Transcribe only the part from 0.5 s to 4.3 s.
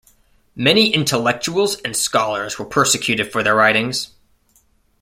Many intellectuals and scholars were persecuted for their writings.